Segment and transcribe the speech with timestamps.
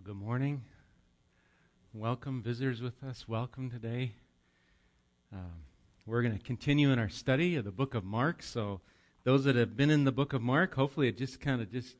[0.00, 0.62] Well, good morning.
[1.92, 3.28] Welcome, visitors with us.
[3.28, 4.12] Welcome today.
[5.30, 5.64] Um,
[6.06, 8.42] we're going to continue in our study of the book of Mark.
[8.42, 8.80] So,
[9.24, 11.96] those that have been in the book of Mark, hopefully it just kind of just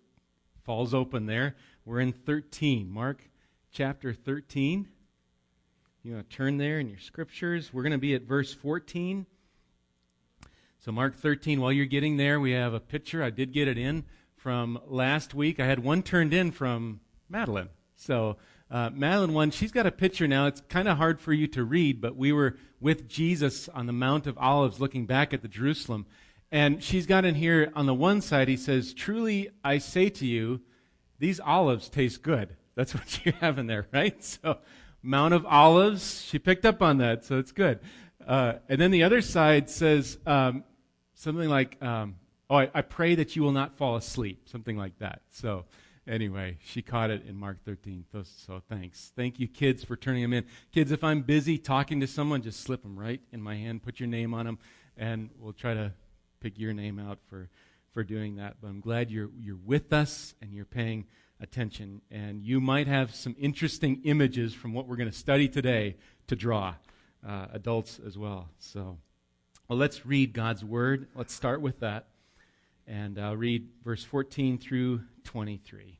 [0.62, 1.56] falls open there.
[1.84, 3.28] We're in 13, Mark
[3.70, 4.88] chapter 13.
[6.02, 7.70] You want to turn there in your scriptures.
[7.70, 9.26] We're going to be at verse 14.
[10.78, 13.22] So, Mark 13, while you're getting there, we have a picture.
[13.22, 14.04] I did get it in
[14.36, 15.60] from last week.
[15.60, 17.68] I had one turned in from Madeline.
[18.00, 18.38] So,
[18.70, 20.46] uh, Madeline, one, she's got a picture now.
[20.46, 23.92] It's kind of hard for you to read, but we were with Jesus on the
[23.92, 26.06] Mount of Olives looking back at the Jerusalem.
[26.50, 30.26] And she's got in here on the one side, he says, Truly I say to
[30.26, 30.62] you,
[31.18, 32.56] these olives taste good.
[32.74, 34.24] That's what you have in there, right?
[34.24, 34.58] So,
[35.02, 37.80] Mount of Olives, she picked up on that, so it's good.
[38.26, 40.64] Uh, and then the other side says um,
[41.14, 42.16] something like, um,
[42.48, 45.22] Oh, I, I, pray that you will not fall asleep, something like that.
[45.30, 45.66] So,
[46.10, 48.04] anyway, she caught it in Mark 13.
[48.24, 49.12] So, thanks.
[49.16, 50.44] Thank you, kids, for turning them in.
[50.72, 54.00] Kids, if I'm busy talking to someone, just slip them right in my hand, put
[54.00, 54.58] your name on them,
[54.96, 55.92] and we'll try to
[56.40, 57.48] pick your name out for,
[57.92, 58.56] for doing that.
[58.60, 61.06] But I'm glad you're, you're with us and you're paying
[61.40, 62.02] attention.
[62.10, 66.36] And you might have some interesting images from what we're going to study today to
[66.36, 66.74] draw,
[67.26, 68.48] uh, adults as well.
[68.58, 68.98] So,
[69.68, 71.08] well, let's read God's Word.
[71.14, 72.08] Let's start with that.
[72.86, 75.99] And I'll read verse 14 through 23.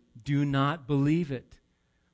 [0.23, 1.57] do not believe it.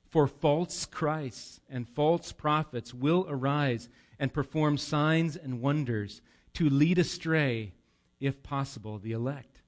[0.08, 3.88] For false Christs and false prophets will arise
[4.18, 6.22] and perform signs and wonders
[6.54, 7.74] to lead astray,
[8.20, 9.60] if possible, the elect.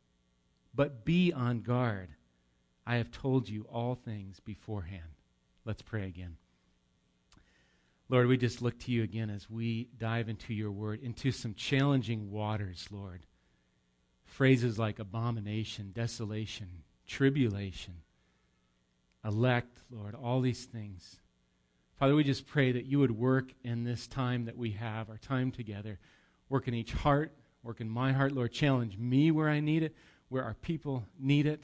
[0.75, 2.09] But be on guard.
[2.87, 5.03] I have told you all things beforehand.
[5.65, 6.37] Let's pray again.
[8.09, 11.55] Lord, we just look to you again as we dive into your word, into some
[11.55, 13.25] challenging waters, Lord.
[14.25, 17.95] Phrases like abomination, desolation, tribulation,
[19.25, 21.21] elect, Lord, all these things.
[21.99, 25.19] Father, we just pray that you would work in this time that we have, our
[25.19, 25.99] time together.
[26.49, 27.33] Work in each heart,
[27.63, 28.53] work in my heart, Lord.
[28.53, 29.95] Challenge me where I need it,
[30.31, 31.63] where our people need it.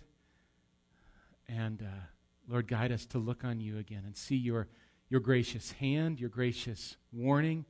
[1.48, 2.04] And uh,
[2.48, 4.68] Lord, guide us to look on you again and see your,
[5.08, 7.64] your gracious hand, your gracious warning,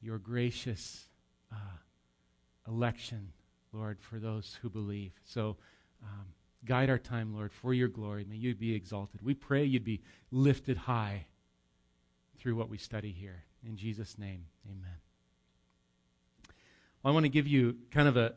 [0.00, 1.06] your gracious
[1.52, 1.76] uh,
[2.66, 3.32] election,
[3.72, 5.12] Lord, for those who believe.
[5.24, 5.56] So,
[6.02, 6.26] um,
[6.64, 8.24] Guide our time, Lord, for your glory.
[8.28, 9.20] May you be exalted.
[9.22, 10.00] We pray you'd be
[10.30, 11.26] lifted high
[12.38, 13.44] through what we study here.
[13.66, 14.96] In Jesus' name, amen.
[17.02, 18.34] Well, I want to give you kind of a,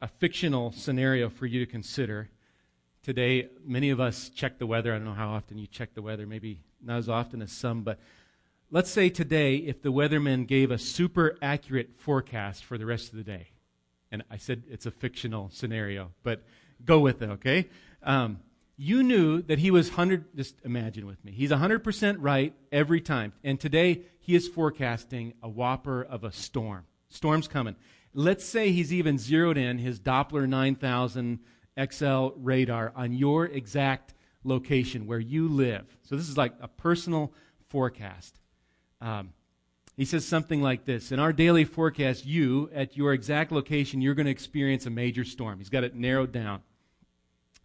[0.00, 2.28] a fictional scenario for you to consider.
[3.02, 4.92] Today, many of us check the weather.
[4.92, 7.82] I don't know how often you check the weather, maybe not as often as some,
[7.82, 7.98] but
[8.70, 13.16] let's say today, if the weatherman gave a super accurate forecast for the rest of
[13.16, 13.48] the day.
[14.10, 16.44] And I said it's a fictional scenario, but
[16.84, 17.68] go with it, okay?
[18.02, 18.40] Um,
[18.76, 21.32] you knew that he was 100, just imagine with me.
[21.32, 23.32] He's 100% right every time.
[23.44, 26.84] And today, he is forecasting a whopper of a storm.
[27.08, 27.76] Storm's coming.
[28.12, 31.38] Let's say he's even zeroed in his Doppler 9000
[31.90, 34.14] XL radar on your exact
[34.44, 35.96] location where you live.
[36.02, 37.32] So this is like a personal
[37.68, 38.38] forecast.
[39.00, 39.32] Um,
[39.96, 44.14] he says something like this In our daily forecast, you, at your exact location, you're
[44.14, 45.58] going to experience a major storm.
[45.58, 46.62] He's got it narrowed down.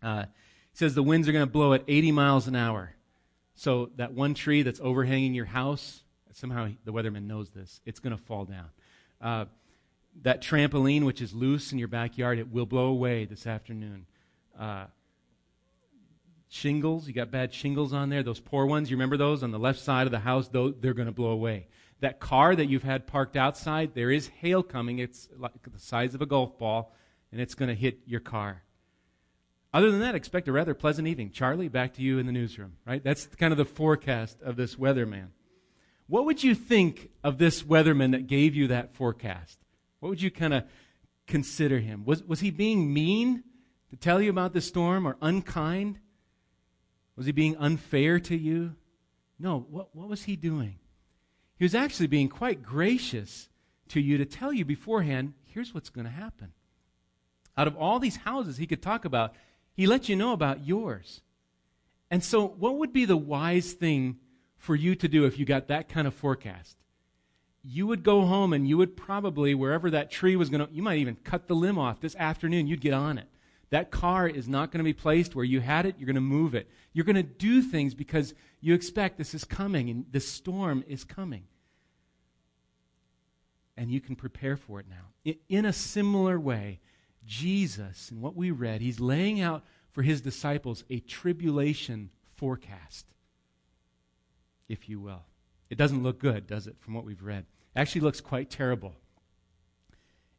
[0.01, 0.25] Uh,
[0.73, 2.95] says the winds are going to blow at 80 miles an hour.
[3.55, 6.03] So that one tree that's overhanging your house,
[6.33, 8.69] somehow the weatherman knows this, it's going to fall down.
[9.21, 9.45] Uh,
[10.21, 14.05] that trampoline, which is loose in your backyard, it will blow away this afternoon.
[14.57, 14.85] Uh,
[16.49, 19.59] shingles, you got bad shingles on there, those poor ones, you remember those on the
[19.59, 20.47] left side of the house?
[20.47, 21.67] Those, they're going to blow away.
[21.99, 24.99] That car that you've had parked outside, there is hail coming.
[24.99, 26.95] It's like the size of a golf ball,
[27.31, 28.63] and it's going to hit your car.
[29.73, 31.31] Other than that, expect a rather pleasant evening.
[31.31, 33.03] Charlie, back to you in the newsroom, right?
[33.03, 35.27] That's kind of the forecast of this weatherman.
[36.07, 39.59] What would you think of this weatherman that gave you that forecast?
[39.99, 40.63] What would you kind of
[41.27, 42.03] consider him?
[42.03, 43.43] Was, was he being mean
[43.91, 45.99] to tell you about the storm or unkind?
[47.15, 48.75] Was he being unfair to you?
[49.37, 50.79] No, what, what was he doing?
[51.57, 53.49] He was actually being quite gracious
[53.89, 56.53] to you to tell you beforehand here's what's going to happen.
[57.57, 59.35] Out of all these houses he could talk about,
[59.73, 61.21] he let you know about yours.
[62.11, 64.17] And so, what would be the wise thing
[64.57, 66.77] for you to do if you got that kind of forecast?
[67.63, 70.81] You would go home and you would probably, wherever that tree was going to, you
[70.81, 73.27] might even cut the limb off this afternoon, you'd get on it.
[73.69, 75.95] That car is not going to be placed where you had it.
[75.99, 76.69] You're going to move it.
[76.93, 81.03] You're going to do things because you expect this is coming and this storm is
[81.03, 81.43] coming.
[83.77, 85.33] And you can prepare for it now.
[85.47, 86.79] In a similar way,
[87.29, 93.05] Jesus, in what we read, he's laying out for his disciples a tribulation forecast,
[94.67, 95.21] if you will.
[95.69, 97.45] It doesn't look good, does it, from what we've read?
[97.75, 98.95] It actually looks quite terrible.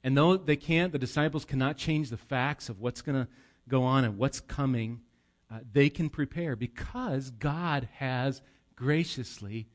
[0.02, 3.30] And though they can't, the disciples cannot change the facts of what's going to
[3.68, 5.02] go on and what's coming,
[5.48, 8.42] uh, they can prepare because God has
[8.74, 9.68] graciously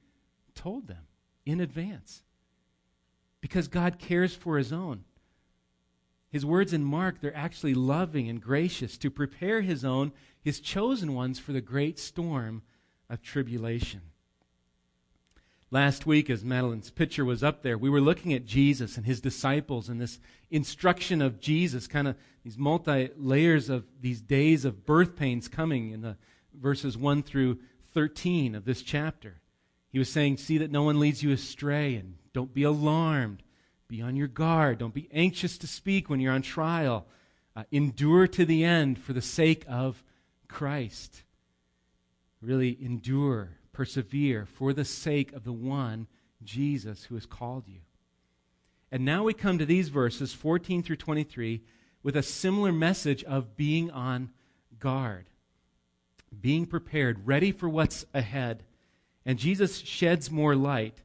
[0.54, 1.08] told them
[1.46, 2.24] in advance.
[3.40, 5.06] Because God cares for his own.
[6.32, 10.12] His words in Mark, they're actually loving and gracious to prepare his own,
[10.42, 12.62] his chosen ones, for the great storm
[13.10, 14.02] of tribulation.
[15.72, 19.20] Last week, as Madeline's picture was up there, we were looking at Jesus and his
[19.20, 20.20] disciples and this
[20.50, 25.92] instruction of Jesus, kind of these multi layers of these days of birth pains coming
[25.92, 26.18] in the
[26.54, 27.60] verses 1 through
[27.94, 29.42] 13 of this chapter.
[29.90, 33.42] He was saying, See that no one leads you astray and don't be alarmed.
[33.88, 34.80] Be on your guard.
[34.80, 37.06] Don't be anxious to speak when you're on trial.
[37.56, 40.04] Uh, endure to the end for the sake of
[40.48, 41.24] Christ.
[42.42, 46.08] Really endure persevere for the sake of the one,
[46.44, 47.82] Jesus, who has called you.
[48.92, 51.62] And now we come to these verses, 14 through 23,
[52.02, 54.30] with a similar message of being on
[54.80, 55.26] guard,
[56.40, 58.64] being prepared, ready for what's ahead.
[59.26, 61.02] And Jesus sheds more light.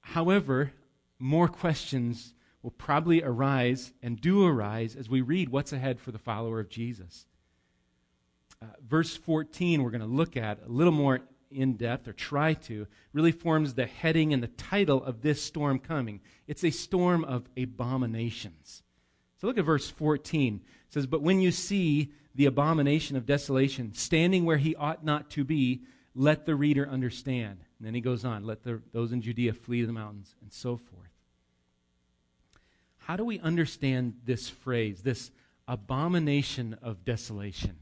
[0.00, 0.72] However,
[1.20, 6.18] more questions will probably arise and do arise as we read what's ahead for the
[6.18, 7.26] follower of Jesus.
[8.62, 11.20] Uh, verse 14, we're going to look at a little more
[11.50, 15.78] in depth, or try to, really forms the heading and the title of this storm
[15.78, 16.20] coming.
[16.46, 18.82] It's a storm of abominations.
[19.40, 20.60] So look at verse 14.
[20.64, 25.30] It says, But when you see the abomination of desolation standing where he ought not
[25.30, 25.82] to be,
[26.14, 27.64] let the reader understand.
[27.78, 30.52] And then he goes on, let the, those in Judea flee to the mountains, and
[30.52, 31.09] so forth.
[33.10, 35.32] How do we understand this phrase, this
[35.66, 37.76] abomination of desolation?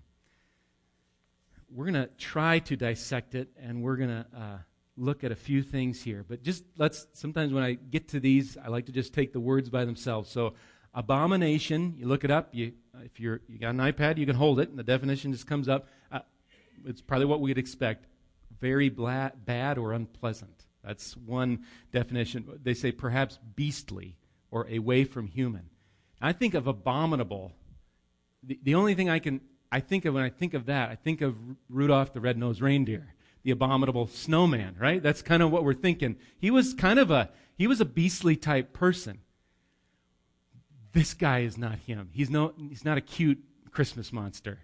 [1.71, 4.57] we're going to try to dissect it and we're going to uh,
[4.97, 6.25] look at a few things here.
[6.27, 9.39] But just let's, sometimes when I get to these, I like to just take the
[9.39, 10.31] words by themselves.
[10.31, 10.55] So,
[10.95, 12.55] abomination, you look it up.
[12.55, 12.73] You,
[13.05, 15.69] if you're, you got an iPad, you can hold it, and the definition just comes
[15.69, 15.89] up.
[16.11, 16.21] Uh,
[16.87, 18.07] it's probably what we'd expect
[18.63, 20.65] very bla- bad or unpleasant.
[20.83, 22.49] That's one definition.
[22.63, 24.17] They say perhaps beastly
[24.51, 25.71] or away from human.
[26.21, 27.53] I think of abominable.
[28.43, 29.41] The, the only thing I can
[29.71, 31.37] I think of when I think of that, I think of
[31.69, 35.03] Rudolph the red-nosed reindeer, the abominable snowman, right?
[35.03, 36.17] That's kind of what we're thinking.
[36.39, 39.21] He was kind of a he was a beastly type person.
[40.93, 42.11] This guy is not him.
[42.13, 44.61] He's no he's not a cute Christmas monster.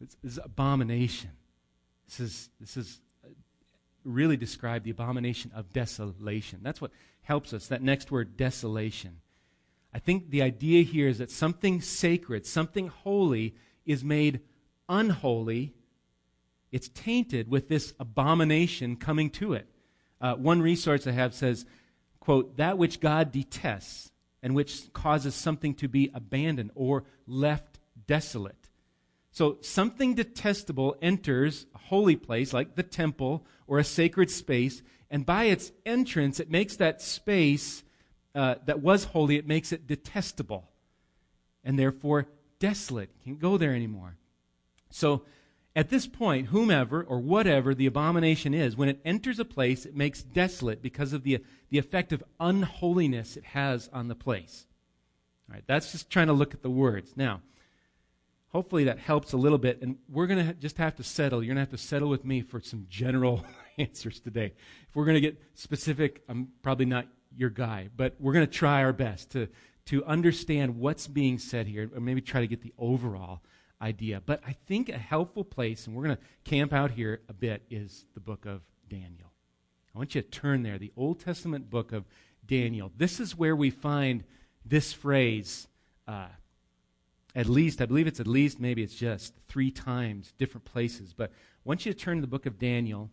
[0.00, 1.30] This is abomination.
[2.06, 3.28] This is this is uh,
[4.04, 6.60] really describe the abomination of desolation.
[6.62, 7.66] That's what helps us.
[7.66, 9.20] That next word, desolation.
[9.96, 13.54] I think the idea here is that something sacred, something holy
[13.86, 14.40] is made
[14.90, 15.72] unholy,
[16.70, 19.66] it's tainted with this abomination coming to it.
[20.20, 21.64] Uh, one resource I have says,
[22.20, 24.10] quote, that which God detests
[24.42, 28.68] and which causes something to be abandoned or left desolate.
[29.30, 35.24] So something detestable enters a holy place like the temple or a sacred space, and
[35.24, 37.82] by its entrance, it makes that space
[38.36, 40.68] uh, that was holy, it makes it detestable
[41.64, 42.28] and therefore
[42.58, 43.10] desolate.
[43.24, 44.16] Can't go there anymore.
[44.90, 45.24] So,
[45.74, 49.94] at this point, whomever or whatever the abomination is, when it enters a place, it
[49.94, 54.66] makes desolate because of the, the effect of unholiness it has on the place.
[55.48, 57.12] All right, that's just trying to look at the words.
[57.14, 57.42] Now,
[58.48, 61.42] hopefully that helps a little bit, and we're going to just have to settle.
[61.42, 63.44] You're going to have to settle with me for some general
[63.78, 64.54] answers today.
[64.88, 68.52] If we're going to get specific, I'm probably not your guy, but we're going to
[68.52, 69.48] try our best to
[69.86, 73.40] to understand what's being said here, or maybe try to get the overall
[73.80, 74.20] idea.
[74.24, 77.62] But I think a helpful place, and we're going to camp out here a bit,
[77.70, 79.32] is the book of Daniel.
[79.94, 82.04] I want you to turn there, the Old Testament book of
[82.46, 82.90] Daniel.
[82.96, 84.24] This is where we find
[84.64, 85.68] this phrase,
[86.08, 86.26] uh,
[87.34, 91.14] at least, I believe it's at least, maybe it's just three times, different places.
[91.16, 93.10] But I want you to turn to the book of Daniel,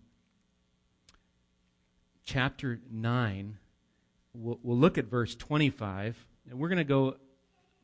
[2.23, 3.57] chapter 9.
[4.35, 6.25] We'll, we'll look at verse 25.
[6.49, 7.15] And we're going to go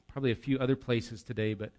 [0.07, 1.71] probably a few other places today, but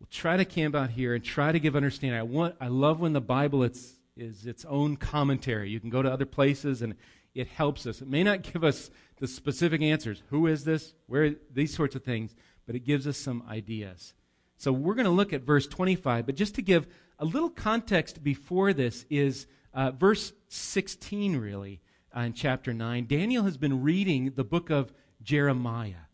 [0.00, 2.18] we'll try to camp out here and try to give understanding.
[2.18, 5.70] I, want, I love when the Bible it's, is its own commentary.
[5.70, 6.94] You can go to other places and
[7.34, 8.02] it helps us.
[8.02, 10.22] It may not give us the specific answers.
[10.30, 10.94] Who is this?
[11.06, 11.36] Where?
[11.52, 12.34] These sorts of things.
[12.66, 14.12] But it gives us some ideas.
[14.56, 16.26] So we're going to look at verse 25.
[16.26, 21.80] But just to give a little context before this is uh, verse 16, really,
[22.16, 23.06] uh, in chapter 9.
[23.06, 26.06] Daniel has been reading the book of Jeremiah.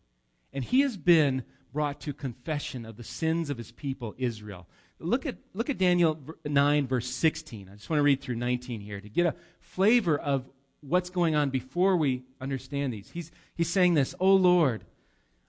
[0.53, 4.67] And he has been brought to confession of the sins of his people, Israel.
[4.99, 7.69] Look at, look at Daniel 9, verse 16.
[7.69, 10.49] I just want to read through 19 here to get a flavor of
[10.79, 13.11] what's going on before we understand these.
[13.11, 14.85] He's, he's saying this, O Lord,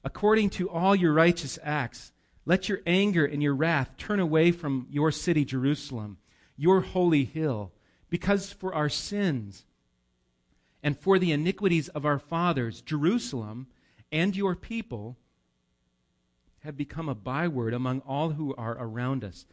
[0.03, 2.13] according to all your righteous acts,
[2.45, 6.19] let your anger and your wrath turn away from your city, Jerusalem,
[6.57, 7.73] your holy hill,
[8.09, 9.65] because for our sins
[10.87, 13.67] and for the iniquities of our fathers, Jerusalem
[14.13, 15.17] and your people
[16.61, 19.47] have become a byword among all who are around us.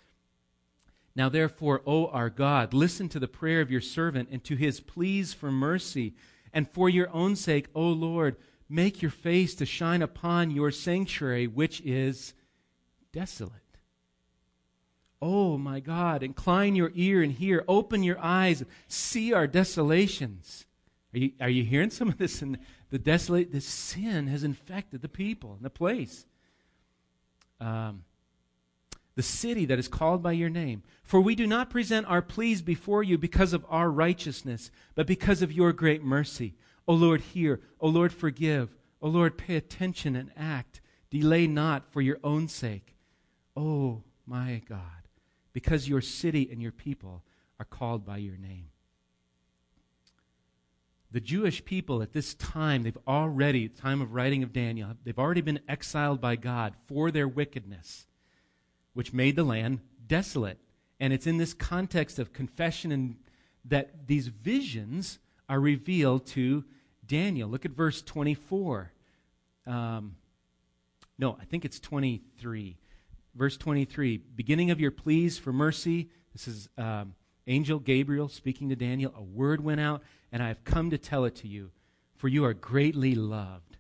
[1.15, 4.79] Now, therefore, O our God, listen to the prayer of your servant and to his
[4.79, 6.13] pleas for mercy.
[6.53, 8.35] And for your own sake, O Lord,
[8.69, 12.35] make your face to shine upon your sanctuary, which is
[13.11, 13.79] desolate.
[15.19, 17.65] Oh, my God, incline your ear and hear.
[17.67, 18.63] Open your eyes.
[18.87, 20.67] See our desolations.
[21.13, 22.41] Are you, are you hearing some of this?
[22.41, 22.57] In
[22.89, 26.25] the desolate, the sin has infected the people and the place
[27.63, 28.03] um,
[29.15, 30.83] the city that is called by your name.
[31.03, 35.41] For we do not present our pleas before you because of our righteousness, but because
[35.41, 36.55] of your great mercy.
[36.87, 37.61] O Lord, hear.
[37.79, 38.75] O Lord, forgive.
[39.01, 40.81] O Lord, pay attention and act.
[41.09, 42.95] Delay not for your own sake.
[43.55, 45.07] O my God,
[45.53, 47.23] because your city and your people
[47.59, 48.69] are called by your name.
[51.13, 55.41] The Jewish people at this time, they've already, time of writing of Daniel, they've already
[55.41, 58.07] been exiled by God for their wickedness,
[58.95, 60.57] which made the land desolate.
[60.99, 63.15] And it's in this context of confession and
[63.65, 66.65] that these visions are revealed to
[67.05, 67.47] Daniel.
[67.47, 68.91] Look at verse 24.
[69.67, 70.15] Um,
[71.19, 72.75] no, I think it's 23.
[73.35, 76.09] Verse 23 beginning of your pleas for mercy.
[76.31, 77.13] This is um,
[77.45, 79.13] angel Gabriel speaking to Daniel.
[79.15, 80.01] A word went out
[80.33, 81.69] and I have come to tell it to you,
[82.17, 83.77] for you are greatly loved.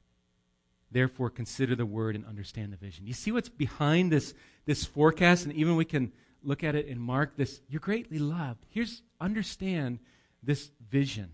[0.91, 3.07] Therefore, consider the word and understand the vision.
[3.07, 5.45] You see what's behind this, this forecast?
[5.45, 6.11] And even we can
[6.43, 7.59] look at it and mark this.
[7.67, 8.67] You're greatly loved.
[8.69, 9.97] Here's, understand
[10.43, 11.31] this vision.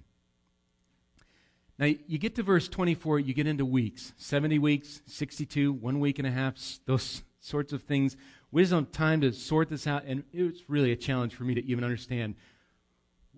[1.78, 6.18] Now, you get to verse 24, you get into weeks 70 weeks, 62, one week
[6.20, 8.16] and a half, those sorts of things.
[8.52, 11.36] We just don't have time to sort this out, and it was really a challenge
[11.36, 12.36] for me to even understand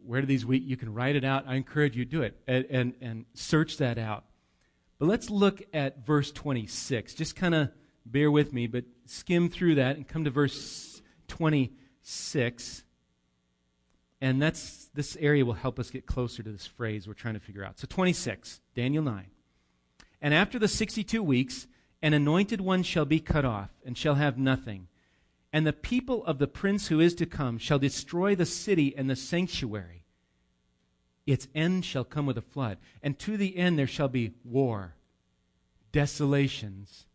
[0.05, 0.63] where do these weak?
[0.65, 1.45] You can write it out.
[1.47, 4.25] I encourage you to do it and, and, and search that out.
[4.99, 7.13] But let's look at verse 26.
[7.13, 7.71] Just kind of
[8.05, 12.83] bear with me, but skim through that and come to verse 26.
[14.21, 17.39] And that's this area will help us get closer to this phrase we're trying to
[17.39, 17.79] figure out.
[17.79, 19.27] So 26, Daniel 9.
[20.21, 21.67] And after the 62 weeks,
[22.03, 24.87] an anointed one shall be cut off and shall have nothing
[25.53, 29.09] and the people of the prince who is to come shall destroy the city and
[29.09, 30.05] the sanctuary.
[31.25, 34.95] Its end shall come with a flood, and to the end there shall be war.
[35.91, 37.05] Desolations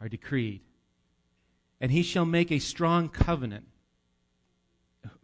[0.00, 0.62] are decreed.
[1.80, 3.66] And he shall make a strong covenant.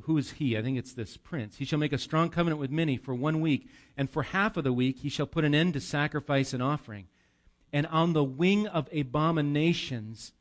[0.02, 0.56] Who is he?
[0.56, 1.56] I think it's this prince.
[1.56, 4.64] He shall make a strong covenant with many for one week, and for half of
[4.64, 7.08] the week he shall put an end to sacrifice and offering.
[7.72, 10.32] And on the wing of abominations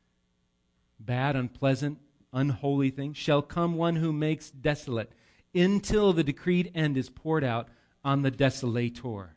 [0.98, 1.98] bad, unpleasant,
[2.32, 5.12] unholy thing, shall come one who makes desolate
[5.54, 7.68] until the decreed end is poured out
[8.04, 9.30] on the desolator.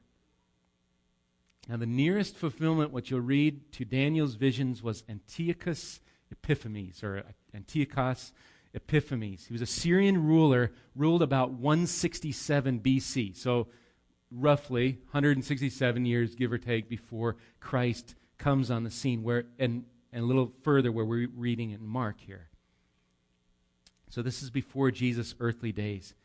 [1.68, 6.01] Now, the nearest fulfillment, what you'll read to Daniel's visions, was Antiochus
[6.32, 7.24] Epiphanes, or
[7.54, 8.34] Antiochus
[8.74, 9.46] Epiphanes.
[9.46, 13.36] He was a Syrian ruler, ruled about 167 BC.
[13.36, 13.68] So,
[14.32, 19.22] roughly 167 years, give or take, before Christ comes on the scene.
[19.22, 22.50] Where, and and a little further where we're reading in Mark here.
[24.10, 26.16] So this is before Jesus' earthly days.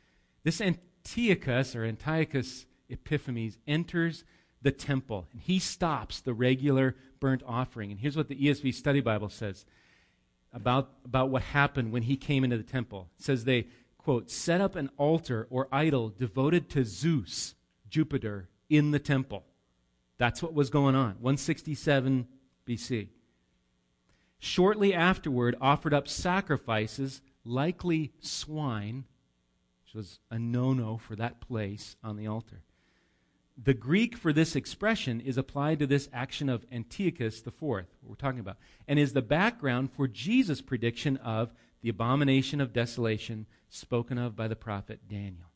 [0.42, 4.24] This Antiochus or Antiochus Epiphanes enters
[4.62, 7.90] the temple and he stops the regular burnt offering.
[7.90, 9.66] And here's what the ESV Study Bible says
[10.52, 13.10] about, about what happened when he came into the temple.
[13.18, 13.66] It says they,
[13.98, 17.54] quote, set up an altar or idol devoted to Zeus,
[17.88, 19.44] Jupiter, in the temple.
[20.16, 21.16] That's what was going on.
[21.20, 22.26] 167
[22.66, 23.08] BC.
[24.44, 29.06] Shortly afterward, offered up sacrifices, likely swine,
[29.82, 32.60] which was a no no for that place on the altar.
[33.56, 38.16] The Greek for this expression is applied to this action of Antiochus IV, what we're
[38.16, 44.18] talking about, and is the background for Jesus' prediction of the abomination of desolation spoken
[44.18, 45.52] of by the prophet Daniel.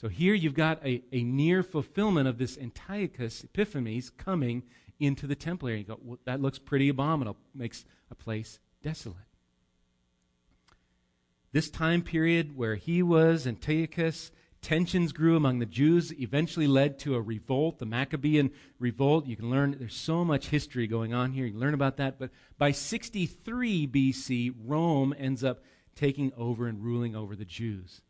[0.00, 4.64] So here you've got a, a near fulfillment of this Antiochus Epiphanes coming
[4.98, 5.80] into the temple area.
[5.80, 9.16] You go, well, that looks pretty abominable, makes a place desolate.
[11.52, 17.14] This time period where he was, Antiochus, tensions grew among the Jews, eventually led to
[17.14, 19.26] a revolt, the Maccabean revolt.
[19.26, 21.46] You can learn, there's so much history going on here.
[21.46, 22.18] You can learn about that.
[22.18, 25.62] But by 63 BC, Rome ends up
[25.94, 28.02] taking over and ruling over the Jews.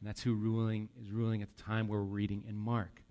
[0.00, 3.01] And that's who ruling is ruling at the time where we're reading in Mark.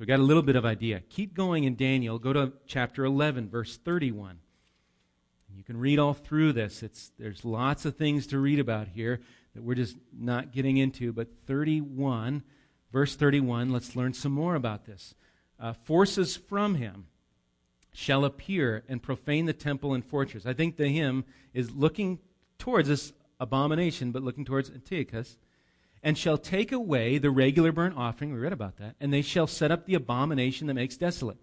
[0.00, 1.02] We got a little bit of idea.
[1.10, 2.18] Keep going in Daniel.
[2.18, 4.38] Go to chapter 11, verse 31.
[5.54, 6.82] You can read all through this.
[6.82, 9.20] It's, there's lots of things to read about here
[9.54, 11.12] that we're just not getting into.
[11.12, 12.42] But 31,
[12.90, 15.14] verse 31, let's learn some more about this.
[15.60, 17.04] Uh, forces from him
[17.92, 20.46] shall appear and profane the temple and fortress.
[20.46, 22.20] I think the him is looking
[22.56, 25.36] towards this abomination, but looking towards Antiochus,
[26.02, 28.32] and shall take away the regular burnt offering.
[28.32, 28.96] We read about that.
[29.00, 31.38] And they shall set up the abomination that makes desolate.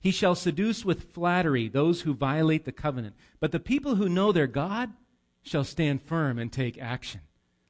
[0.00, 3.14] He shall seduce with flattery those who violate the covenant.
[3.38, 4.90] But the people who know their God
[5.42, 7.20] shall stand firm and take action.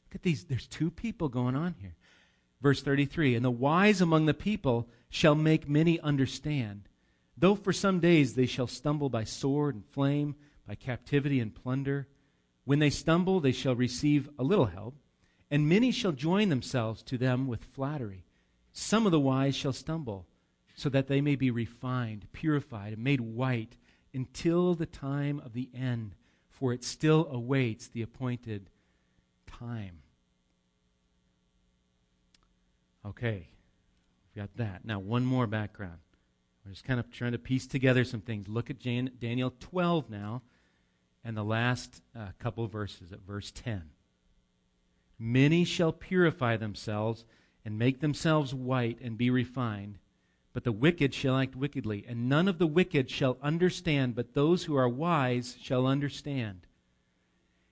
[0.09, 0.45] Look at these.
[0.45, 1.97] There's two people going on here.
[2.61, 6.88] Verse 33 And the wise among the people shall make many understand.
[7.37, 12.07] Though for some days they shall stumble by sword and flame, by captivity and plunder,
[12.64, 14.95] when they stumble, they shall receive a little help,
[15.51, 18.25] and many shall join themselves to them with flattery.
[18.73, 20.27] Some of the wise shall stumble
[20.77, 23.77] so that they may be refined, purified, and made white
[24.15, 26.15] until the time of the end,
[26.49, 28.71] for it still awaits the appointed
[29.47, 29.99] time.
[33.05, 33.49] Okay,
[34.35, 34.85] we've got that.
[34.85, 35.99] Now, one more background.
[36.65, 38.47] We're just kind of trying to piece together some things.
[38.47, 40.43] Look at Jan- Daniel 12 now,
[41.25, 43.83] and the last uh, couple verses at verse 10.
[45.20, 47.24] Many shall purify themselves
[47.64, 49.98] and make themselves white and be refined
[50.52, 54.64] but the wicked shall act wickedly, and none of the wicked shall understand, but those
[54.64, 56.66] who are wise shall understand.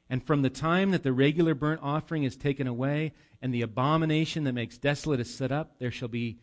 [0.09, 4.45] And from the time that the regular burnt offering is taken away, and the abomination
[4.45, 6.39] that makes desolate is set up, there shall be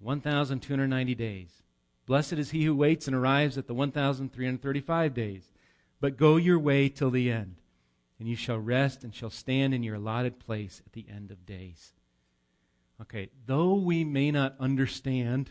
[0.00, 1.62] 1,290 days.
[2.06, 5.50] Blessed is he who waits and arrives at the 1,335 days.
[6.00, 7.56] But go your way till the end,
[8.20, 11.44] and you shall rest and shall stand in your allotted place at the end of
[11.44, 11.94] days.
[13.00, 15.50] Okay, though we may not understand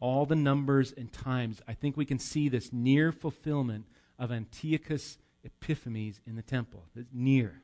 [0.00, 3.86] all the numbers and times, I think we can see this near fulfillment
[4.18, 6.84] of Antiochus Epiphanes in the temple.
[6.94, 7.62] It's near.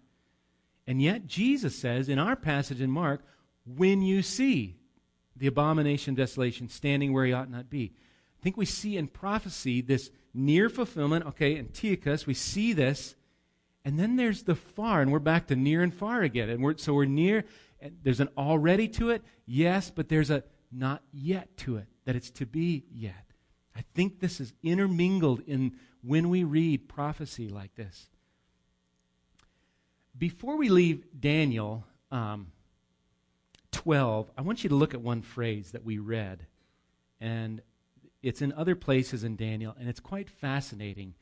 [0.87, 3.23] And yet, Jesus says in our passage in Mark,
[3.67, 4.77] when you see
[5.37, 7.93] the abomination of desolation standing where he ought not be.
[8.39, 11.27] I think we see in prophecy this near fulfillment.
[11.27, 13.15] Okay, Antiochus, we see this.
[13.85, 16.49] And then there's the far, and we're back to near and far again.
[16.49, 17.45] And we're, so we're near,
[17.81, 20.43] and there's an already to it, yes, but there's a
[20.73, 23.27] not yet to it that it's to be yet.
[23.77, 28.09] I think this is intermingled in when we read prophecy like this.
[30.17, 32.49] Before we leave Daniel um,
[33.73, 36.47] 12, I want you to look at one phrase that we read.
[37.21, 37.63] And
[38.23, 41.15] it's in other places in Daniel, and it's quite fascinating.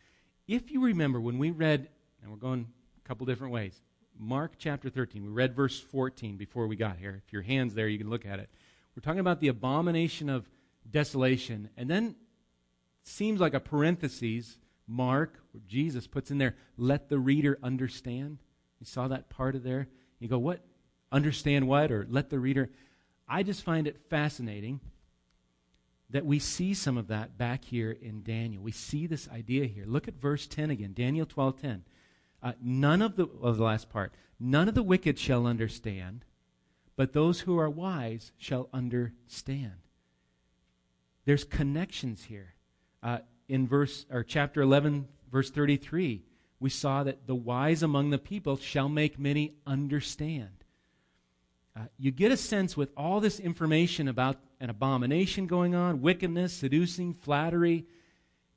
[0.46, 1.88] If you remember when we read,
[2.22, 2.66] and we're going
[3.04, 3.80] a couple different ways,
[4.18, 7.22] Mark chapter 13, we read verse 14 before we got here.
[7.26, 8.50] If your hand's there, you can look at it.
[8.94, 10.48] We're talking about the abomination of
[10.88, 11.70] desolation.
[11.76, 12.14] And then
[13.02, 18.38] seems like a parenthesis, Mark, Jesus puts in there, let the reader understand.
[18.78, 19.88] You saw that part of there?
[20.18, 20.60] You go, what?
[21.10, 21.90] Understand what?
[21.90, 22.70] Or let the reader.
[23.28, 24.80] I just find it fascinating
[26.10, 28.62] that we see some of that back here in Daniel.
[28.62, 29.84] We see this idea here.
[29.86, 31.84] Look at verse 10 again, Daniel 12 10.
[32.42, 36.24] Uh, none of the, well, the last part, none of the wicked shall understand,
[36.96, 39.82] but those who are wise shall understand.
[41.24, 42.54] There's connections here.
[43.02, 46.22] Uh, in verse or chapter 11, verse 33,
[46.58, 50.64] we saw that the wise among the people shall make many understand.
[51.76, 56.52] Uh, you get a sense with all this information about an abomination going on, wickedness,
[56.52, 57.86] seducing, flattery.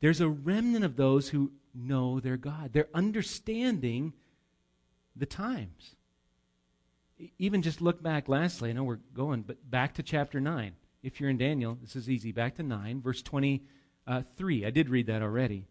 [0.02, 2.72] There's a remnant of those who know their God.
[2.74, 4.14] They're understanding
[5.16, 5.96] the times.
[7.38, 10.74] Even just look back, lastly, I know we're going, but back to chapter 9.
[11.04, 12.32] If you're in Daniel, this is easy.
[12.32, 14.66] Back to 9, verse 23.
[14.66, 15.68] I did read that already.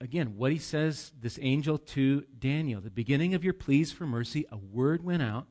[0.00, 4.46] Again, what he says, this angel to Daniel, the beginning of your pleas for mercy,
[4.52, 5.48] a word went out,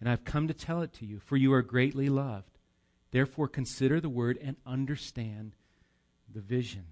[0.00, 2.58] and I've come to tell it to you, for you are greatly loved.
[3.10, 5.56] Therefore, consider the word and understand
[6.32, 6.84] the vision.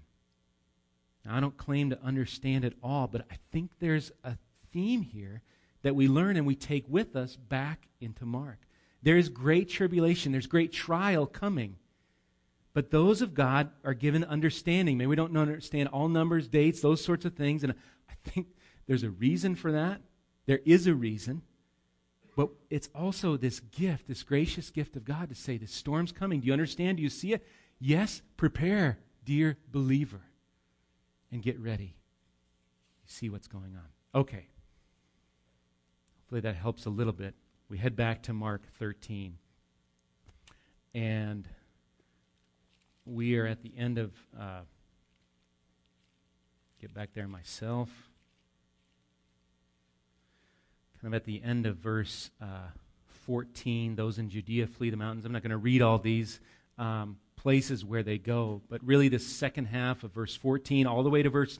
[1.25, 4.37] Now, I don't claim to understand it all, but I think there's a
[4.71, 5.41] theme here
[5.83, 8.59] that we learn and we take with us back into Mark.
[9.01, 11.77] There is great tribulation, there's great trial coming.
[12.73, 14.97] But those of God are given understanding.
[14.97, 17.63] Maybe we don't understand all numbers, dates, those sorts of things.
[17.63, 17.73] And
[18.09, 18.47] I think
[18.87, 20.01] there's a reason for that.
[20.47, 21.43] There is a reason.
[22.35, 26.39] But it's also this gift, this gracious gift of God to say, the storm's coming.
[26.39, 26.97] Do you understand?
[26.97, 27.45] Do you see it?
[27.79, 30.21] Yes, prepare, dear believer,
[31.33, 31.95] and get ready.
[33.03, 34.21] You see what's going on.
[34.21, 34.45] Okay.
[36.21, 37.33] Hopefully that helps a little bit.
[37.69, 39.37] We head back to Mark 13.
[40.93, 41.47] And
[43.05, 44.61] we are at the end of, uh,
[46.79, 47.89] get back there myself.
[51.01, 52.69] kind of at the end of verse uh,
[53.25, 53.95] 14.
[53.95, 55.25] Those in Judea flee the mountains.
[55.25, 56.39] I'm not going to read all these
[56.77, 61.09] um, places where they go, but really the second half of verse 14 all the
[61.09, 61.59] way to verse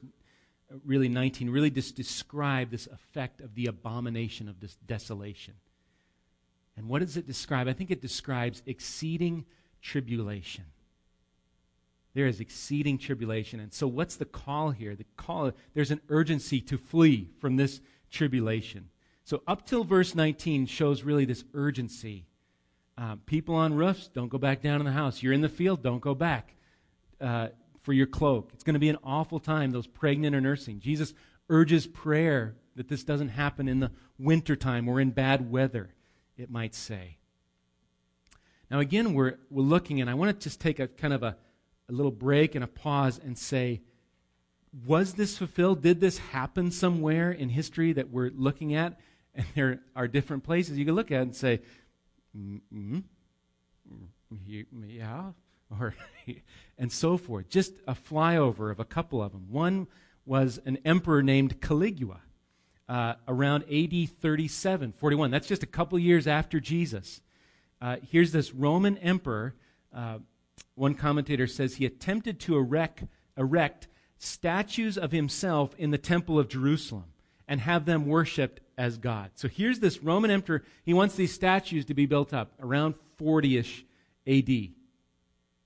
[0.86, 5.54] really 19 really just describe this effect of the abomination of this desolation.
[6.76, 7.68] And what does it describe?
[7.68, 9.46] I think it describes exceeding
[9.82, 10.66] tribulation.
[12.16, 13.60] There is exceeding tribulation.
[13.60, 14.96] And so, what's the call here?
[14.96, 18.90] The call, there's an urgency to flee from this tribulation.
[19.24, 22.26] So, up till verse 19 shows really this urgency.
[22.98, 25.24] Uh, people on roofs, don't go back down in the house.
[25.24, 26.54] You're in the field, don't go back
[27.20, 27.48] uh,
[27.82, 28.52] for your cloak.
[28.54, 30.80] It's going to be an awful time, those pregnant or nursing.
[30.80, 31.14] Jesus
[31.50, 35.94] urges prayer that this doesn't happen in the wintertime or in bad weather,
[36.38, 37.18] it might say.
[38.70, 41.36] Now, again, we're, we're looking, and I want to just take a kind of a,
[41.90, 43.82] a little break and a pause and say,
[44.88, 45.82] was this fulfilled?
[45.82, 49.00] Did this happen somewhere in history that we're looking at?
[49.36, 51.62] And there are different places you can look at and say,
[52.38, 53.00] mm-hmm,
[54.86, 55.32] yeah,
[55.80, 55.96] or
[56.78, 57.50] and so forth.
[57.50, 59.48] Just a flyover of a couple of them.
[59.50, 59.88] One
[60.26, 62.22] was an emperor named Caligula
[62.88, 65.32] uh, around AD 37, 41.
[65.32, 67.22] That's just a couple years after Jesus.
[67.82, 69.56] Uh, here's this Roman emperor.
[69.94, 70.20] Uh,
[70.76, 73.04] one commentator says he attempted to erect,
[73.38, 77.13] erect statues of himself in the temple of Jerusalem
[77.48, 79.32] and have them worshiped as God.
[79.36, 80.64] So here's this Roman emperor.
[80.84, 83.86] He wants these statues to be built up around 40 ish
[84.28, 84.70] AD.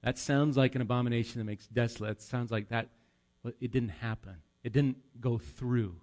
[0.04, 2.12] That sounds like an abomination that makes desolate.
[2.12, 2.90] It sounds like that.
[3.44, 4.36] But it didn't happen.
[4.64, 5.96] It didn't go through.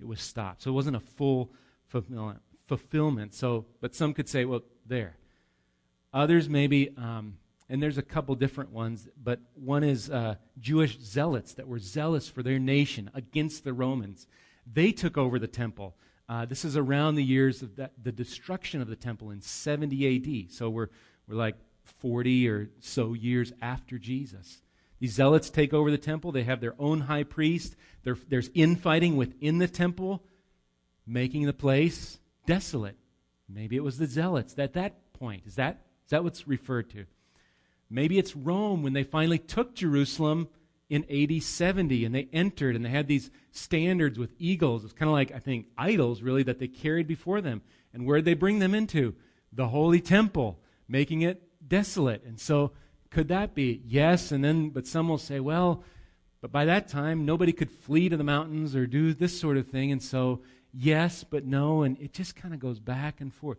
[0.00, 0.62] It was stopped.
[0.62, 1.50] So it wasn't a full
[1.86, 3.34] fulfillment.
[3.34, 5.16] So, but some could say, well, there.
[6.12, 11.54] Others maybe, um, and there's a couple different ones, but one is uh, Jewish zealots
[11.54, 14.26] that were zealous for their nation against the Romans.
[14.70, 15.96] They took over the temple.
[16.28, 20.46] Uh, this is around the years of the, the destruction of the temple in 70
[20.46, 20.52] AD.
[20.52, 20.88] So we're,
[21.28, 21.56] we're like
[21.98, 24.62] 40 or so years after Jesus.
[25.00, 26.32] These zealots take over the temple.
[26.32, 27.76] They have their own high priest.
[28.04, 30.22] There, there's infighting within the temple,
[31.06, 32.96] making the place desolate.
[33.48, 35.42] Maybe it was the zealots at that point.
[35.46, 37.04] Is that, is that what's referred to?
[37.90, 40.48] Maybe it's Rome when they finally took Jerusalem
[40.94, 44.84] in AD 70 and they entered and they had these standards with eagles.
[44.84, 47.62] It's kind of like, I think, idols really that they carried before them.
[47.92, 49.16] And where did they bring them into?
[49.52, 52.22] The holy temple, making it desolate.
[52.24, 52.70] And so,
[53.10, 53.82] could that be?
[53.84, 54.30] Yes.
[54.30, 55.82] And then, but some will say, well,
[56.40, 59.66] but by that time, nobody could flee to the mountains or do this sort of
[59.66, 59.90] thing.
[59.90, 61.82] And so, yes, but no.
[61.82, 63.58] And it just kind of goes back and forth.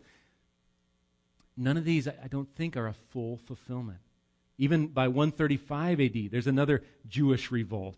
[1.58, 4.00] None of these, I don't think, are a full fulfillment.
[4.58, 7.98] Even by 135 AD, there's another Jewish revolt.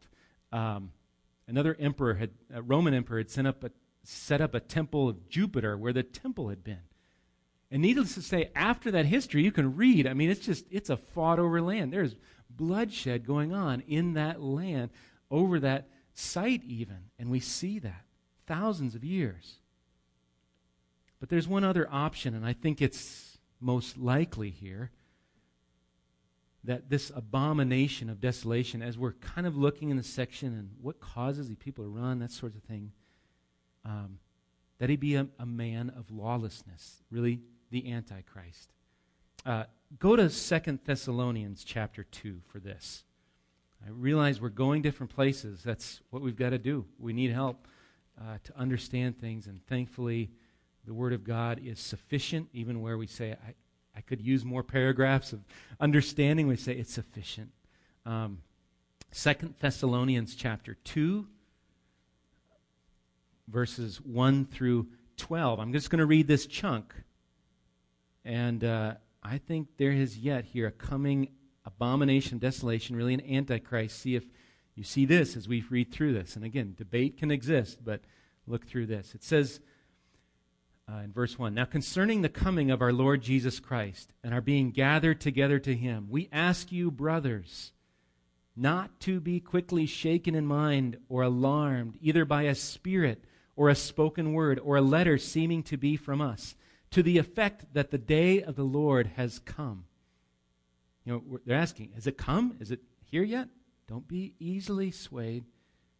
[0.51, 0.91] Um,
[1.47, 3.71] another emperor had, a Roman emperor had set up, a,
[4.03, 6.81] set up a temple of Jupiter where the temple had been.
[7.69, 10.07] And needless to say, after that history, you can read.
[10.07, 11.91] I mean, it's just, it's a fought over land.
[11.91, 12.15] There's
[12.49, 14.91] bloodshed going on in that land,
[15.29, 17.09] over that site, even.
[17.19, 18.05] And we see that
[18.47, 19.55] thousands of years.
[21.19, 24.91] But there's one other option, and I think it's most likely here
[26.67, 30.99] that this abomination of desolation, as we're kind of looking in the section and what
[30.99, 32.91] causes the people to run, that sort of thing,
[33.85, 34.19] um,
[34.77, 37.39] that he be a, a, man of lawlessness, really
[37.71, 38.73] the Antichrist.
[39.45, 39.63] Uh,
[39.97, 43.05] go to Second Thessalonians chapter 2 for this.
[43.85, 45.63] I realize we're going different places.
[45.63, 46.85] That's what we've got to do.
[46.99, 47.65] We need help
[48.19, 50.31] uh, to understand things, and thankfully,
[50.85, 53.53] the Word of God is sufficient, even where we say, I,
[53.97, 55.43] I could use more paragraphs of
[55.79, 56.45] understanding.
[56.47, 57.49] We say it's sufficient.
[58.05, 58.43] Um,
[59.11, 61.25] Second Thessalonians chapter 2,
[63.47, 65.59] verses 1 through 12.
[65.59, 66.93] I'm just going to read this chunk.
[68.23, 71.29] And uh, I think there is yet here a coming
[71.65, 73.99] abomination, desolation, really an antichrist.
[73.99, 74.25] See if
[74.75, 76.35] you see this as we read through this.
[76.35, 78.01] And again, debate can exist, but
[78.45, 79.15] look through this.
[79.15, 79.59] It says
[80.91, 84.41] uh, in verse 1 Now concerning the coming of our Lord Jesus Christ and our
[84.41, 87.71] being gathered together to him, we ask you, brothers,
[88.55, 93.23] not to be quickly shaken in mind or alarmed, either by a spirit
[93.55, 96.55] or a spoken word or a letter seeming to be from us,
[96.91, 99.85] to the effect that the day of the Lord has come.
[101.05, 102.57] You know, they're asking, has it come?
[102.59, 103.49] Is it here yet?
[103.87, 105.45] Don't be easily swayed.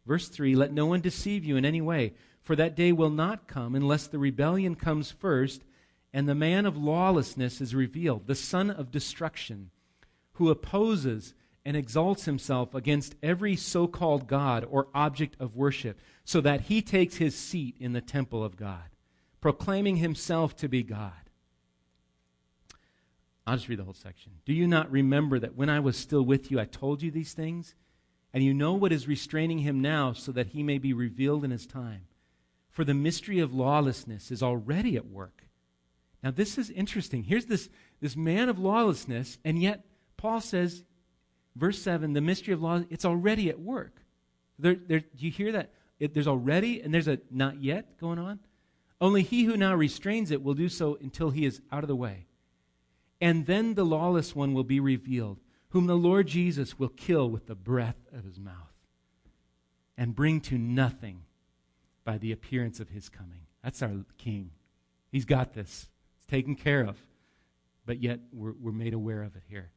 [0.06, 2.14] Verse 3 Let no one deceive you in any way,
[2.48, 5.64] for that day will not come unless the rebellion comes first
[6.14, 9.70] and the man of lawlessness is revealed, the son of destruction,
[10.32, 11.34] who opposes
[11.66, 16.80] and exalts himself against every so called God or object of worship, so that he
[16.80, 18.88] takes his seat in the temple of God,
[19.42, 21.12] proclaiming himself to be God.
[23.46, 24.32] I'll just read the whole section.
[24.46, 27.34] Do you not remember that when I was still with you, I told you these
[27.34, 27.74] things?
[28.32, 31.50] And you know what is restraining him now, so that he may be revealed in
[31.50, 32.06] his time.
[32.78, 35.48] For the mystery of lawlessness is already at work.
[36.22, 37.24] Now, this is interesting.
[37.24, 37.68] Here's this,
[38.00, 39.84] this man of lawlessness, and yet
[40.16, 40.84] Paul says
[41.56, 43.96] verse 7, the mystery of law, it's already at work.
[44.60, 45.72] There, there, do you hear that?
[45.98, 48.38] It, there's already, and there's a not yet going on.
[49.00, 51.96] Only he who now restrains it will do so until he is out of the
[51.96, 52.26] way.
[53.20, 57.48] And then the lawless one will be revealed, whom the Lord Jesus will kill with
[57.48, 58.54] the breath of his mouth
[59.96, 61.24] and bring to nothing
[62.08, 63.42] by the appearance of his coming.
[63.62, 64.52] That's our king.
[65.12, 66.96] He's got this, it's taken care of.
[67.84, 69.72] But yet we're, we're made aware of it here.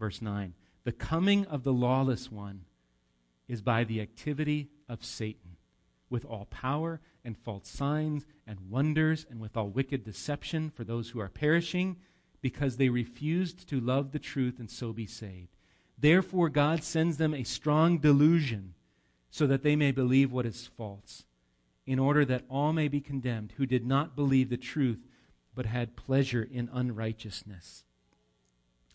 [0.00, 0.54] Verse 9
[0.84, 2.62] The coming of the lawless one
[3.46, 5.58] is by the activity of Satan,
[6.08, 11.10] with all power and false signs and wonders, and with all wicked deception for those
[11.10, 11.98] who are perishing,
[12.40, 15.58] because they refused to love the truth and so be saved.
[15.98, 18.72] Therefore, God sends them a strong delusion,
[19.36, 21.24] so that they may believe what is false,
[21.86, 25.06] in order that all may be condemned who did not believe the truth,
[25.54, 27.84] but had pleasure in unrighteousness.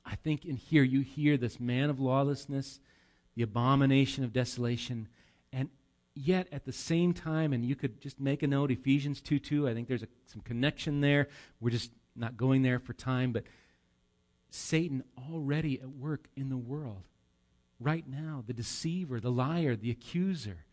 [0.04, 2.80] I think in here you hear this man of lawlessness,
[3.36, 5.10] the abomination of desolation,
[5.54, 5.70] and
[6.16, 9.70] yet at the same time, and you could just make a note, Ephesians 2 2,
[9.70, 11.28] I think there's a, some connection there.
[11.60, 13.44] We're just not going there for time, but
[14.50, 17.04] Satan already at work in the world.
[17.82, 20.66] Right now, the deceiver, the liar, the accuser.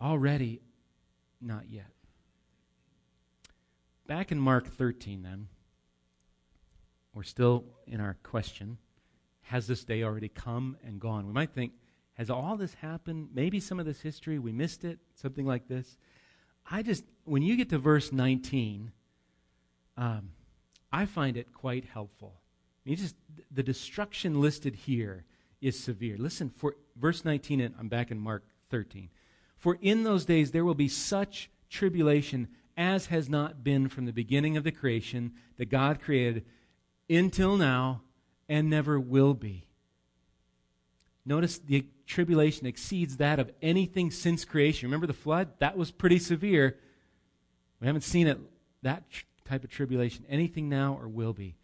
[0.00, 0.62] Already,
[1.40, 1.90] not yet.
[4.06, 5.48] Back in Mark 13, then.
[7.12, 8.78] We're still in our question
[9.42, 11.26] Has this day already come and gone?
[11.26, 11.72] We might think,
[12.14, 13.30] Has all this happened?
[13.34, 15.98] Maybe some of this history, we missed it, something like this.
[16.70, 18.92] I just, when you get to verse 19,
[19.96, 20.30] um,
[20.92, 22.40] I find it quite helpful.
[22.84, 23.16] You just
[23.50, 25.24] the destruction listed here
[25.60, 26.16] is severe.
[26.18, 29.10] Listen, for verse 19, and I'm back in Mark 13.
[29.56, 34.12] For in those days there will be such tribulation as has not been from the
[34.12, 36.44] beginning of the creation that God created
[37.08, 38.02] until now
[38.48, 39.66] and never will be.
[41.26, 44.88] Notice the tribulation exceeds that of anything since creation.
[44.88, 45.50] Remember the flood?
[45.58, 46.78] That was pretty severe.
[47.80, 48.38] We haven't seen it,
[48.82, 49.04] that
[49.44, 51.56] type of tribulation, anything now or will be.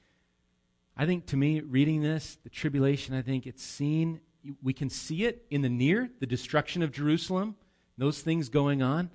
[0.97, 4.21] I think to me, reading this, the tribulation, I think it's seen,
[4.63, 7.57] we can see it in the near, the destruction of Jerusalem,
[7.99, 9.11] those things going on,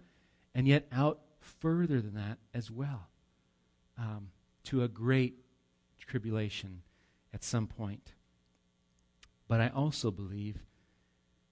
[0.54, 3.08] and yet out further than that as well,
[3.98, 4.30] um,
[4.66, 5.36] to a great
[6.00, 6.84] tribulation
[7.34, 8.14] at some point.
[9.48, 10.58] But I also believe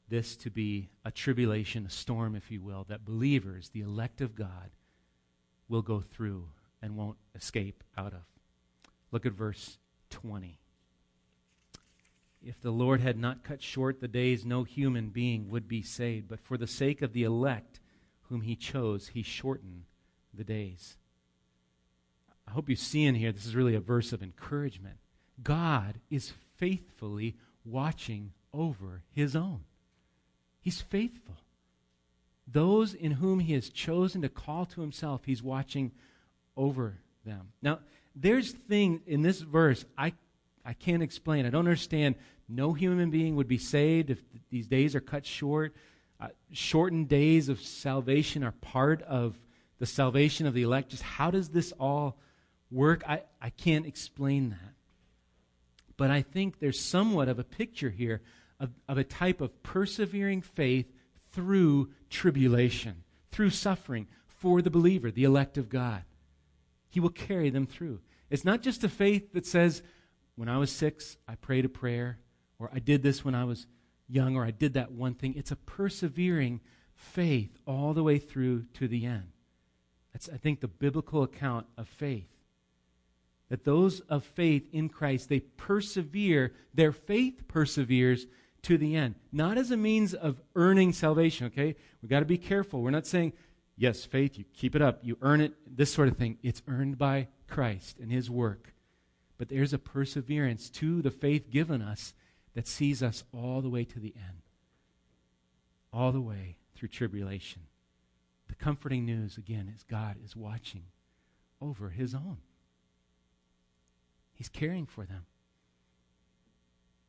[0.10, 4.36] this to be a tribulation, a storm, if you will, that believers, the elect of
[4.36, 4.72] God,
[5.68, 6.50] will go through
[6.82, 8.26] and won't escape out of.
[9.12, 9.78] Look at verse
[10.10, 10.60] 20.
[12.41, 16.28] If the Lord had not cut short the days, no human being would be saved.
[16.28, 17.80] But for the sake of the elect
[18.30, 19.84] whom he chose, he shortened
[20.34, 20.98] the days.
[22.48, 24.98] I hope you see in here, this is really a verse of encouragement.
[25.43, 29.65] God is faithfully watching over his own.
[30.62, 31.36] He's faithful.
[32.48, 35.91] Those in whom he has chosen to call to himself, he's watching
[36.58, 37.50] over them.
[37.62, 37.80] Now,
[38.19, 40.13] there's things in this verse I,
[40.65, 41.45] I can't explain.
[41.45, 42.15] I don't understand
[42.47, 45.75] no human being would be saved if these days are cut short.
[46.19, 49.38] Uh, shortened days of salvation are part of
[49.77, 50.89] the salvation of the elect.
[50.89, 52.17] Just how does this all
[52.71, 53.03] work?
[53.08, 54.73] I, I can't explain that.
[55.95, 58.21] But I think there's somewhat of a picture here
[58.60, 60.88] of, of a type of persevering faith
[61.32, 66.03] through tribulation, through suffering for the believer, the elect of God.
[66.89, 67.99] He will carry them through.
[68.30, 69.82] It's not just a faith that says,
[70.36, 72.20] when I was six, I prayed a prayer,
[72.60, 73.68] or I did this when I was
[74.08, 75.34] young, or I did that one thing.
[75.36, 76.62] It's a persevering
[76.94, 79.32] faith all the way through to the end.
[80.13, 82.30] That's, I think, the biblical account of faith.
[83.50, 88.28] That those of faith in Christ, they persevere, their faith perseveres
[88.63, 89.15] to the end.
[89.32, 91.76] Not as a means of earning salvation, okay?
[92.02, 92.82] We've got to be careful.
[92.82, 93.34] We're not saying,
[93.76, 96.38] yes, faith, you keep it up, you earn it, this sort of thing.
[96.44, 98.73] It's earned by Christ and His work.
[99.38, 102.13] But there's a perseverance to the faith given us
[102.55, 104.41] that sees us all the way to the end,
[105.93, 107.63] all the way through tribulation.
[108.47, 110.83] The comforting news, again, is God is watching
[111.62, 112.38] over His own.
[114.33, 115.25] He's caring for them.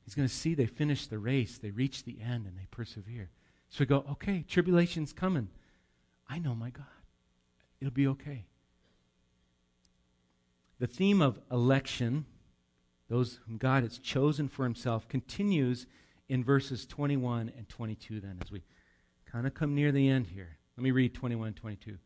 [0.04, 3.30] He's going to see they finish the race, they reach the end, and they persevere.
[3.68, 5.48] So we go, okay, tribulation's coming.
[6.28, 6.86] I know my God.
[7.80, 8.46] It'll be okay.
[10.80, 12.24] The theme of election,
[13.08, 15.86] those whom God has chosen for himself, continues
[16.28, 18.62] in verses 21 and 22 then as we
[19.30, 20.56] kind of come near the end here.
[20.76, 21.90] Let me read 21 and 22.
[21.90, 21.98] It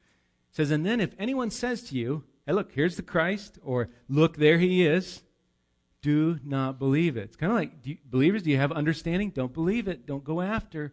[0.50, 4.36] says, And then if anyone says to you, Hey, look, here's the Christ, or look,
[4.36, 5.22] there he is,
[6.02, 7.22] do not believe it.
[7.22, 9.30] It's kind of like, do you, believers, do you have understanding?
[9.30, 10.04] Don't believe it.
[10.04, 10.92] Don't go after.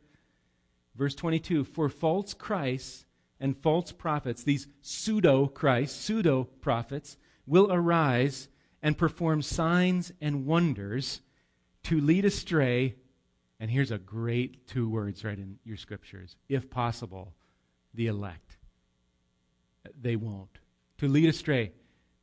[0.95, 3.05] Verse 22 For false Christs
[3.39, 7.17] and false prophets, these pseudo Christs, pseudo prophets,
[7.51, 8.47] will arise
[8.81, 11.21] and perform signs and wonders
[11.83, 12.95] to lead astray.
[13.59, 17.33] And here's a great two words right in your scriptures if possible,
[17.93, 18.57] the elect.
[19.99, 20.59] They won't.
[20.99, 21.73] To lead astray,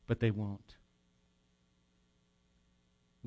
[0.06, 0.76] but they won't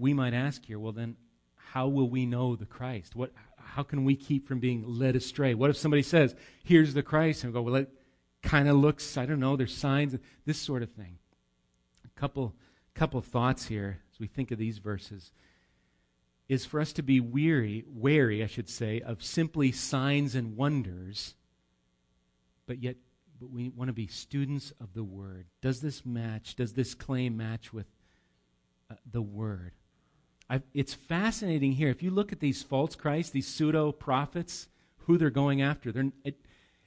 [0.02, 1.16] we might ask here, well, then,
[1.56, 3.16] how will we know the Christ?
[3.16, 5.54] What, how can we keep from being led astray?
[5.54, 7.90] What if somebody says, here's the Christ, and we go, well, it
[8.42, 11.20] kind of looks, I don't know, there's signs, this sort of thing.
[12.22, 12.54] Couple,
[12.94, 15.32] couple thoughts here as we think of these verses
[16.48, 21.34] is for us to be weary, wary, I should say, of simply signs and wonders,
[22.68, 22.98] but yet
[23.40, 25.48] but we want to be students of the Word.
[25.64, 26.56] Does this match?
[26.56, 27.88] Does this claim match with
[28.92, 29.72] uh, the Word?
[30.48, 31.90] I've, it's fascinating here.
[31.90, 34.68] If you look at these false Christs, these pseudo prophets,
[35.08, 36.36] who they're going after, they're, it,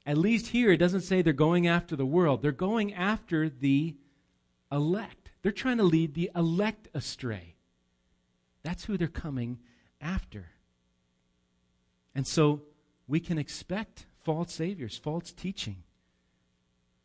[0.07, 2.41] at least here it doesn't say they're going after the world.
[2.41, 3.97] They're going after the
[4.71, 5.24] elect.
[5.45, 7.57] They're trying to lead the elect astray.
[8.63, 9.59] That's who they're coming
[10.01, 10.47] after.
[12.15, 12.63] And so
[13.07, 15.83] we can expect false saviors, false teaching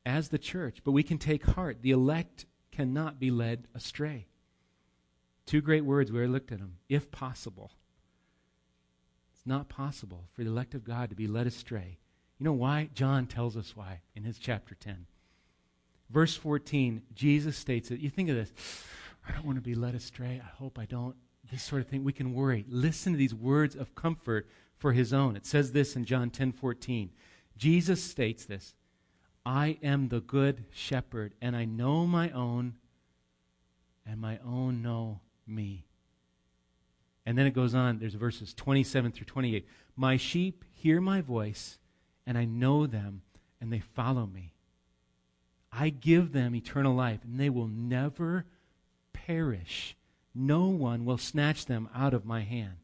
[0.05, 1.81] as the church, but we can take heart.
[1.81, 4.27] The elect cannot be led astray.
[5.45, 6.77] Two great words, we looked at them.
[6.87, 7.71] If possible.
[9.33, 11.97] It's not possible for the elect of God to be led astray.
[12.37, 12.89] You know why?
[12.93, 15.07] John tells us why in his chapter 10.
[16.09, 17.99] Verse 14, Jesus states it.
[17.99, 18.51] You think of this.
[19.27, 20.41] I don't want to be led astray.
[20.43, 21.15] I hope I don't.
[21.51, 22.03] This sort of thing.
[22.03, 22.65] We can worry.
[22.67, 25.35] Listen to these words of comfort for his own.
[25.35, 27.11] It says this in John 10 14.
[27.57, 28.73] Jesus states this
[29.45, 32.75] I am the good shepherd, and I know my own,
[34.05, 35.85] and my own know me.
[37.25, 39.67] And then it goes on, there's verses 27 through 28.
[39.95, 41.77] My sheep hear my voice,
[42.25, 43.21] and I know them,
[43.61, 44.53] and they follow me.
[45.71, 48.45] I give them eternal life, and they will never
[49.13, 49.95] perish.
[50.33, 52.77] No one will snatch them out of my hand.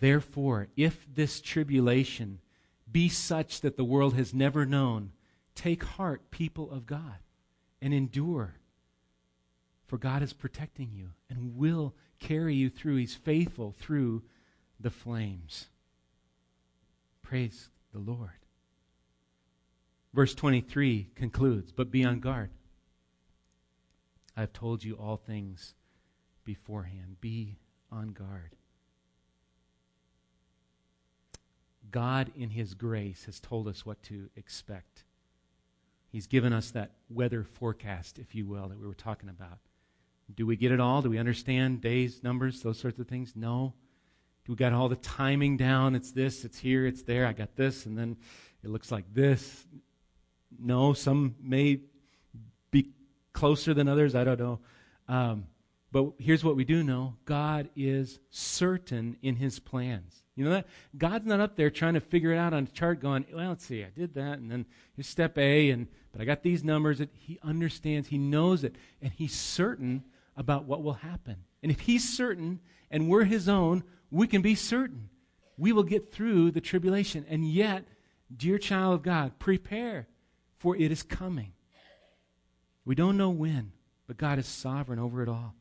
[0.00, 2.40] Therefore, if this tribulation
[2.90, 5.12] be such that the world has never known,
[5.54, 7.18] take heart, people of God,
[7.82, 8.54] and endure.
[9.86, 12.96] For God is protecting you and will carry you through.
[12.96, 14.22] He's faithful through
[14.78, 15.66] the flames.
[17.22, 18.30] Praise the Lord.
[20.14, 22.50] Verse 23 concludes But be on guard.
[24.36, 25.74] I have told you all things
[26.44, 27.16] beforehand.
[27.20, 27.58] Be
[27.90, 28.54] on guard.
[31.90, 35.04] God, in His grace, has told us what to expect.
[36.10, 39.58] He's given us that weather forecast, if you will, that we were talking about.
[40.34, 41.02] Do we get it all?
[41.02, 43.32] Do we understand days, numbers, those sorts of things?
[43.34, 43.74] No.
[44.44, 45.94] Do we got all the timing down?
[45.94, 47.26] It's this, it's here, it's there.
[47.26, 48.16] I got this, and then
[48.62, 49.66] it looks like this.
[50.56, 51.80] No, some may
[52.70, 52.92] be
[53.32, 54.14] closer than others.
[54.14, 54.60] I don't know.
[55.08, 55.46] Um,
[55.90, 60.22] But here's what we do know God is certain in his plans.
[60.34, 60.66] You know that?
[60.96, 63.64] God's not up there trying to figure it out on a chart going, well, let's
[63.64, 66.98] see, I did that, and then here's step A, and but I got these numbers.
[66.98, 70.04] That he understands, he knows it, and he's certain
[70.36, 71.36] about what will happen.
[71.62, 75.08] And if he's certain and we're his own, we can be certain.
[75.56, 77.26] We will get through the tribulation.
[77.28, 77.88] And yet,
[78.34, 80.06] dear child of God, prepare,
[80.58, 81.52] for it is coming.
[82.84, 83.72] We don't know when,
[84.06, 85.54] but God is sovereign over it all.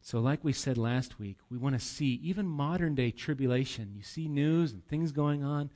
[0.00, 3.92] So, like we said last week, we want to see even modern day tribulation.
[3.94, 5.70] You see news and things going on.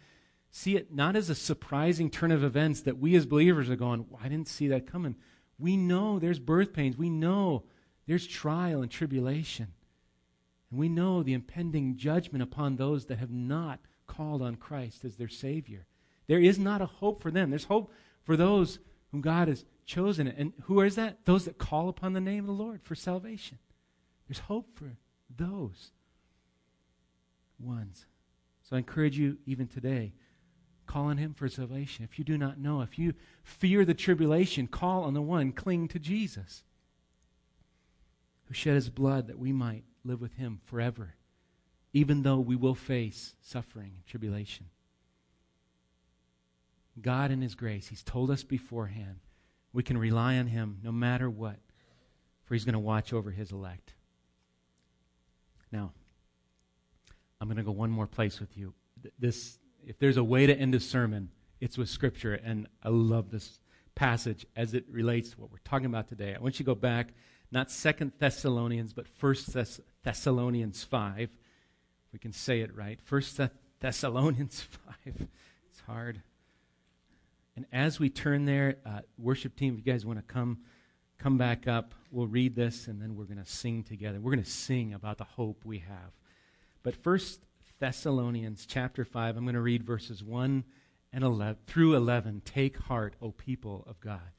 [0.51, 4.07] See it not as a surprising turn of events that we as believers are going,
[4.09, 5.17] well, I didn't see that coming.
[5.59, 6.97] We know there's birth pains.
[6.97, 7.65] We know
[8.07, 9.69] there's trial and tribulation.
[10.71, 15.17] And we know the impending judgment upon those that have not called on Christ as
[15.17, 15.87] their Savior.
[16.33, 17.51] There is not a hope for them.
[17.51, 17.93] There's hope
[18.25, 18.79] for those
[19.11, 20.27] whom God has chosen.
[20.27, 21.27] And who is that?
[21.27, 23.59] Those that call upon the name of the Lord for salvation.
[24.27, 24.97] There's hope for
[25.37, 25.91] those
[27.59, 28.07] ones.
[28.63, 30.15] So I encourage you, even today,
[30.87, 32.03] call on Him for salvation.
[32.03, 33.13] If you do not know, if you
[33.45, 36.65] fear the tribulation, call on the one, cling to Jesus,
[38.47, 41.13] who shed His blood that we might live with Him forever,
[41.93, 44.71] even though we will face suffering and tribulation.
[47.01, 49.21] God, in His grace, He's told us beforehand
[49.73, 51.57] we can rely on Him no matter what,
[52.45, 53.95] for He's going to watch over His elect.
[55.71, 55.93] Now,
[57.41, 58.75] I'm going to go one more place with you.
[59.19, 61.31] This, if there's a way to end a sermon,
[61.61, 63.59] it's with Scripture, and I love this
[63.95, 66.35] passage as it relates to what we're talking about today.
[66.35, 67.15] I want you to go back,
[67.51, 71.21] not Second Thessalonians, but First Thess- Thessalonians 5.
[71.23, 71.31] If
[72.13, 73.01] we can say it right.
[73.03, 73.41] First
[73.81, 74.61] Thessalonians
[75.05, 75.29] 5.
[75.71, 76.23] It's hard.
[77.57, 80.59] And as we turn there, uh, worship team, if you guys want to come
[81.23, 81.95] come back up.
[82.11, 84.21] We'll read this and then we're going to sing together.
[84.21, 86.11] We're going to sing about the hope we have.
[86.83, 87.43] But first,
[87.79, 90.65] Thessalonians chapter 5, I'm going to read verses 1
[91.13, 92.43] and 11 through 11.
[92.45, 94.33] Take heart, O people of God.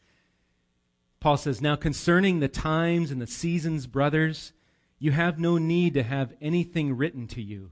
[1.22, 4.52] Paul says, Now concerning the times and the seasons, brothers,
[5.00, 7.72] you have no need to have anything written to you.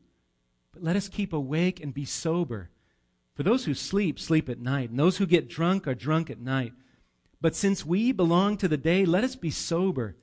[0.73, 2.69] but let us keep awake and be sober.
[3.35, 6.39] For those who sleep, sleep at night, and those who get drunk are drunk at
[6.39, 6.73] night.
[7.39, 10.15] But since we belong to the day, let us be sober,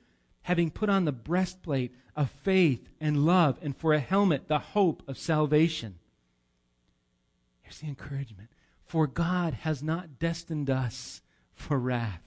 [0.43, 5.03] having put on the breastplate of faith and love, and for a helmet, the hope
[5.07, 5.99] of salvation.
[7.61, 8.49] Here's the encouragement
[8.85, 11.21] For God has not destined us
[11.53, 12.23] for wrath,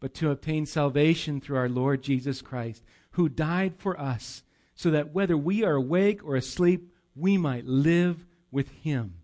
[0.00, 2.82] but to obtain salvation through our Lord Jesus Christ,
[3.12, 4.42] who died for us,
[4.74, 9.14] so that whether we are awake or asleep, we might live with him.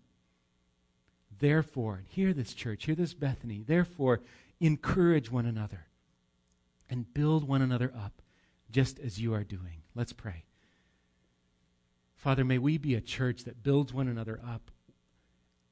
[1.39, 3.63] Therefore, hear this church, hear this Bethany.
[3.65, 4.21] Therefore,
[4.59, 5.87] encourage one another
[6.89, 8.21] and build one another up
[8.71, 9.81] just as you are doing.
[9.93, 10.43] Let's pray.
[12.15, 14.71] Father, may we be a church that builds one another up,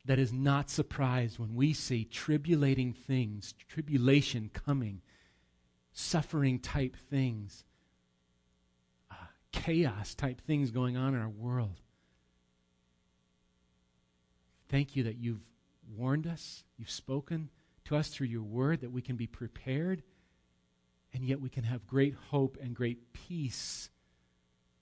[0.05, 5.01] that is not surprised when we see tribulating things, tribulation coming,
[5.93, 7.63] suffering type things,
[9.09, 9.15] uh,
[9.51, 11.79] chaos type things going on in our world.
[14.73, 15.45] Thank you that you've
[15.95, 17.51] warned us, you've spoken
[17.85, 20.01] to us through your word that we can be prepared
[21.13, 23.91] and yet we can have great hope and great peace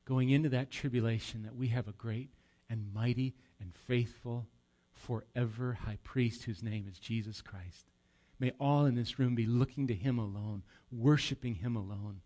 [0.05, 2.29] going into that tribulation that we have a great
[2.69, 4.47] and mighty and faithful
[4.93, 7.91] forever high priest whose name is Jesus Christ.
[8.39, 12.21] May all in this room be looking to him alone, worshiping him alone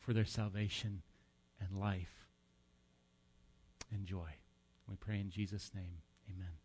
[0.00, 1.02] for their salvation
[1.60, 2.26] and life
[3.92, 4.30] and joy.
[4.88, 5.98] We pray in Jesus' name.
[6.28, 6.63] Amen.